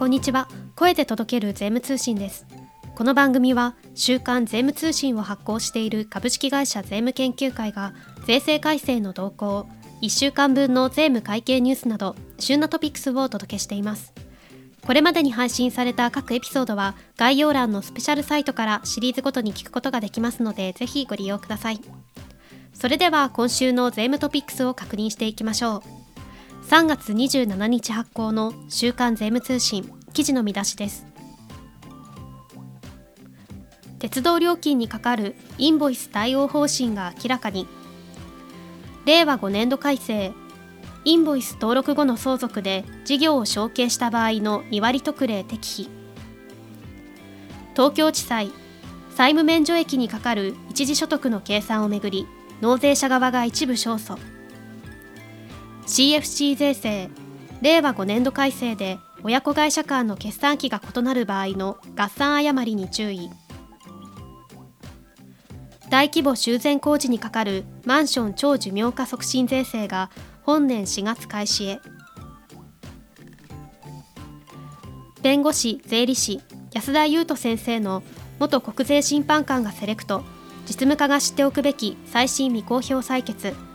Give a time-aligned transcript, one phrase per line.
[0.00, 0.48] こんにちは。
[0.76, 2.46] 声で届ける税務通信です。
[2.94, 7.92] この番組は週刊税務通信を発行している株式会社税務研究会が
[8.26, 9.68] 税制改正の動向
[10.00, 14.14] 1週間分の税務会計ニュースなど旬なトピックスをお届けしています。
[14.86, 21.80] これまでに配信された各エピソードは概要欄のスペシャルサイトからシリーズごとに聞くことができますのでぜひご利用ください。
[22.72, 25.99] それでは今週の税務トピックスを確認していきましょう。
[26.68, 31.06] 3月27日発行の週刊税務通信記事の見出しです。
[33.98, 37.66] 鉄道料金にかかるインボイス対応方針が明らかに。
[39.04, 40.32] 令和5年度改正。
[41.04, 45.90] インボイス登録後の相続で事業を承継した場合の2割特例適否。
[47.74, 48.50] 東京地裁。
[49.16, 52.26] 債務免除益にかかる一時所得の計算をめぐり
[52.62, 54.39] 納税者側が一部勝訴。
[55.90, 57.10] CFC 税制。
[57.62, 63.28] 令和5年度改正で親子会社間の決算期が異なる場合の合算誤りに注意。
[65.90, 70.10] 大規模修繕工事にかかるマンション超寿命化促進税制が
[70.44, 71.80] 本年4月開始へ。
[75.22, 76.40] 弁護士税理士
[76.72, 78.04] 安田優斗先生の
[78.38, 80.22] 元国税審判官がセレクト。
[80.66, 83.69] 実務家が知っておくべき最新未公表採決。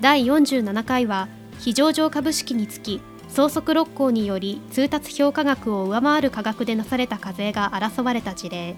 [0.00, 8.76] 第47回は非上場株式につき相続六項により通達評価額を上回る価格でなされた課税が争われた事例。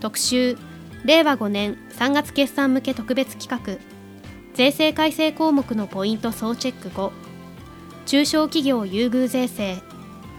[0.00, 0.56] 特集
[1.04, 3.80] 令和5年3月決算向け特別企画
[4.54, 7.12] 税制改正項目のポイント総チェック後
[8.06, 9.76] 中小企業優遇税制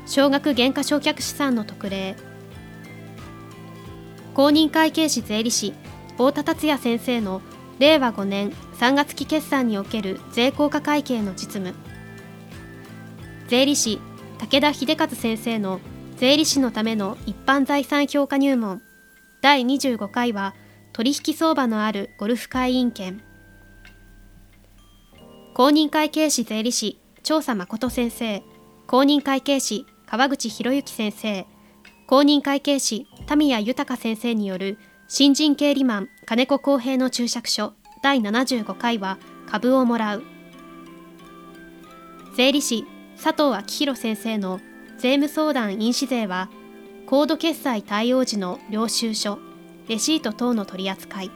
[0.05, 2.15] 少額減価償却資産の特例。
[4.35, 5.73] 公認会計士税理士
[6.11, 7.41] 太田達也先生の
[7.79, 11.73] 令和5年3月期決算における税効果会計の実務。
[13.47, 13.99] 税理士
[14.37, 15.79] 武田秀和先生の
[16.17, 18.81] 税理士のための一般財産評価入門。
[19.41, 20.55] 第25回は
[20.93, 23.21] 取引相場のあるゴルフ会員権。
[25.53, 28.41] 公認会計士税理士調査誠先生。
[28.87, 31.45] 公認会計士川口博之先生。
[32.08, 34.77] 公認会計士田宮豊先生による
[35.08, 40.23] 新人経理マン金子公平の注釈書第75回は株をもらう。
[42.36, 44.60] 税理士佐藤昭弘先生の
[44.98, 46.49] 税務相談印紙税は
[47.05, 49.38] コード決済対応時の領収書
[49.88, 51.32] レシート等の取り扱い。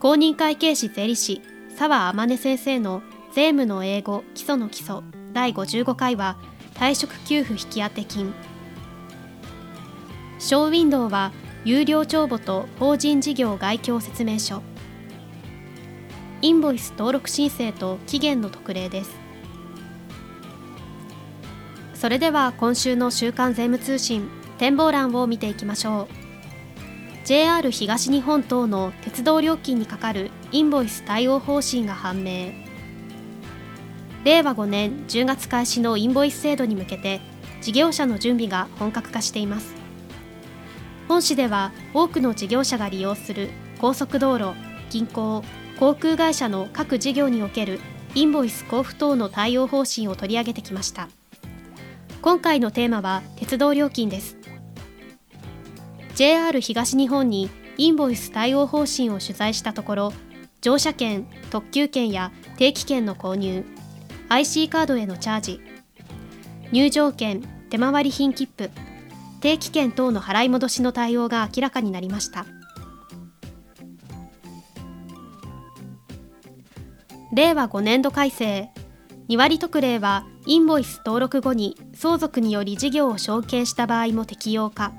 [0.00, 1.42] 公認会計士税理士
[1.76, 3.02] 澤天音先生の
[3.32, 4.96] 税務の英語基礎の基礎
[5.32, 6.38] 第55回は
[6.74, 8.34] 退職給付引当金。
[10.40, 11.32] ショーウィンドウは
[11.66, 14.62] 有料帳簿と法人事業概況説明書。
[16.40, 19.10] インボイス登録申請と期限の特例です。
[21.92, 27.26] それでは今週の週刊税務通信展望欄を見ていきましょう。
[27.26, 32.52] JR 東日本等の鉄道料金にかかるインボイス対応方針が判明。
[34.24, 37.20] 令和5年10月開始のインボイス制度に向けて
[37.60, 39.79] 事業者の準備が本格化しています。
[41.10, 43.50] 本市では多くの事業者が利用する
[43.80, 44.54] 高速道路
[44.90, 45.42] 銀行
[45.80, 47.80] 航空会社の各事業における
[48.14, 51.08] インボイス交付等の対応方針を取り上げてきました。
[52.22, 54.36] 今回のテーマは鉄道料金です。
[56.14, 60.12] JR 東日本にインボイス対応方針を取材したところ
[60.60, 63.64] 乗車券特急券や定期券の購入
[64.28, 65.60] IC カードへのチャージ
[66.70, 68.70] 入場券手回り品切符
[69.40, 72.46] 定期券等の払い戻しの対応が明らかになりました。
[77.32, 78.70] 令和5年度改正
[79.28, 84.92] 2割特例はインボイス登録後に相続により事業を承継した場合も適用か。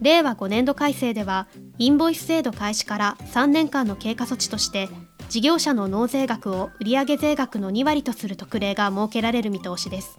[0.00, 1.46] 令和5年度改正では
[1.78, 4.88] インボイス制度開始から3年間の経過措置として
[5.28, 10.16] 事業者の納税額を売上税額の2割とする特例が設けられる見通しです。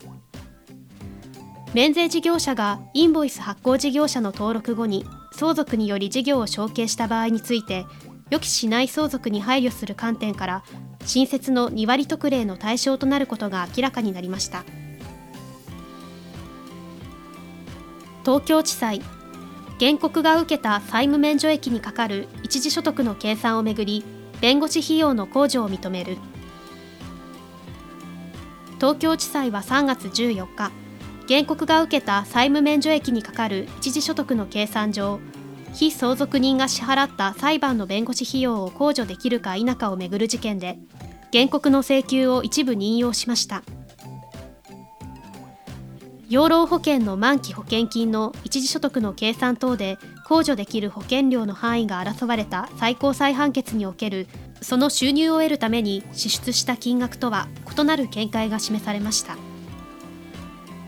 [1.74, 7.86] 免税事業者がインボイス発行事業者の登録後に相続により事業を承継した場合について
[8.30, 10.64] 予期しない相続に配慮する観点から
[11.06, 14.66] 新設の2割特例の対象となることが明らかになりました。
[18.26, 19.02] 東京地裁
[19.80, 24.06] 原告が受けた債務免除益にかかる一時所得の計算をめぐり
[24.42, 26.18] 弁護士費用の控除を認める。
[28.76, 30.81] 東京地裁は3月14日
[31.32, 35.22] 原告が受けた債務免除益にかかる一時所得の計算上
[35.74, 40.78] 非相続人が支払った裁判の弁護士費用を控除できるか否かをめぐる事件で
[41.32, 43.64] 原告の請求を一部引用しました。
[46.28, 54.28] 養老保険の満期保険金の一時所得の計算等で控除できる保険料の範囲が争われた最高裁判決における
[54.62, 57.48] その収入を得るために支出した金額とは
[57.78, 59.51] 異なる見解が示されました。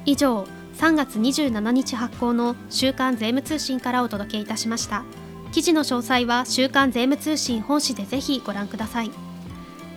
[0.05, 0.45] 以上
[0.77, 5.03] 3月27日発行の週刊税務通信からお届けいたしました。
[5.51, 9.11] 記事の詳細は週刊税務通信本誌でぜひご覧ください。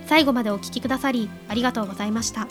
[0.05, 2.47] 最後までお聞きくださりありがとうございました。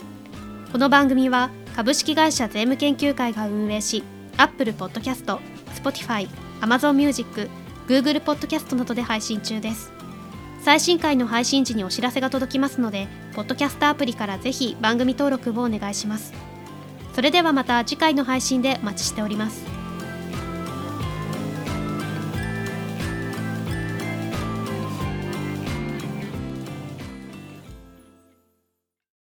[0.71, 4.03] この番組は株式会社税務研究会が運営し
[4.37, 5.39] Apple Podcast、
[5.73, 6.27] Spotify、
[6.61, 7.49] Amazon Music、
[7.87, 9.91] Google Podcast などで配信中です。
[10.61, 16.46] 最新回の配信時にお知らせが届きますので、ポッドキャストアプリからぜひ番組登録をお願いします。
[17.17, 19.76] それではまた次回の配信でお待ちしております。